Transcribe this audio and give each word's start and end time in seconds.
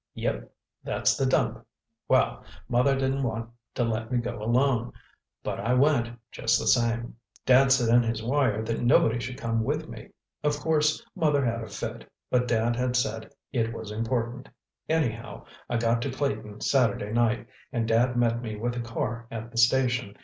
"Yep, 0.15 0.51
that's 0.83 1.15
the 1.15 1.27
dump. 1.27 1.63
Well, 2.07 2.43
Mother 2.67 2.95
didn't 2.95 3.21
want 3.21 3.51
to 3.75 3.83
let 3.83 4.11
me 4.11 4.17
go 4.17 4.35
alone—but 4.41 5.59
I 5.59 5.75
went, 5.75 6.09
just 6.31 6.57
the 6.59 6.65
same. 6.65 7.17
Dad 7.45 7.71
said 7.71 7.93
in 7.95 8.01
his 8.01 8.23
wire 8.23 8.63
that 8.63 8.81
nobody 8.81 9.19
should 9.19 9.37
come 9.37 9.63
with 9.63 9.87
me. 9.87 10.09
Of 10.43 10.57
course, 10.57 11.05
Mother 11.13 11.45
had 11.45 11.61
a 11.61 11.67
fit, 11.67 12.11
but 12.31 12.47
Dad 12.47 12.75
had 12.75 12.95
said 12.95 13.31
it 13.53 13.73
was 13.75 13.91
important. 13.91 14.49
Anyhow, 14.89 15.45
I 15.69 15.77
got 15.77 16.01
to 16.01 16.09
Clayton 16.09 16.61
Saturday 16.61 17.11
night, 17.13 17.45
and 17.71 17.87
Dad 17.87 18.17
met 18.17 18.41
me 18.41 18.55
with 18.55 18.75
a 18.77 18.81
car 18.81 19.27
at 19.29 19.51
the 19.51 19.57
station. 19.59 20.17